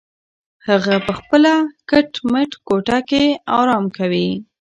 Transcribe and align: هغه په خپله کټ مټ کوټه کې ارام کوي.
هغه 0.67 0.95
په 1.05 1.11
خپله 1.19 1.53
کټ 1.89 2.11
مټ 2.31 2.51
کوټه 2.67 2.99
کې 3.09 3.23
ارام 3.59 3.85
کوي. 3.97 4.29